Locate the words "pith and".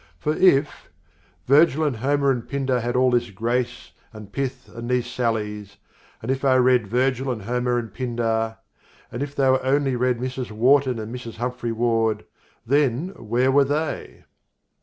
4.31-4.89